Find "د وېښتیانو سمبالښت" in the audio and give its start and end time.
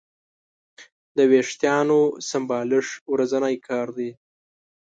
1.17-2.93